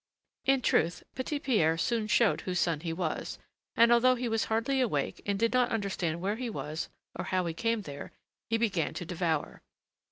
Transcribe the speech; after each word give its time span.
In 0.45 0.63
truth, 0.63 1.03
Petit 1.13 1.37
Pierre 1.37 1.77
soon 1.77 2.07
showed 2.07 2.41
whose 2.41 2.57
son 2.59 2.79
he 2.79 2.91
was, 2.91 3.37
and, 3.77 3.91
although 3.91 4.15
he 4.15 4.27
was 4.27 4.45
hardly 4.45 4.81
awake 4.81 5.21
and 5.27 5.37
did 5.37 5.53
not 5.53 5.69
understand 5.69 6.19
where 6.21 6.37
he 6.37 6.49
was 6.49 6.89
or 7.15 7.25
how 7.25 7.45
he 7.45 7.53
came 7.53 7.83
there, 7.83 8.11
he 8.49 8.57
began 8.57 8.95
to 8.95 9.05
devour. 9.05 9.61